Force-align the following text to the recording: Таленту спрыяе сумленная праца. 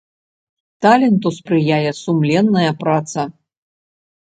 Таленту 0.85 1.29
спрыяе 1.37 1.91
сумленная 2.01 2.71
праца. 2.83 3.21